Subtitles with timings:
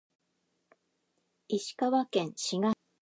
[1.47, 2.75] 石川県志賀町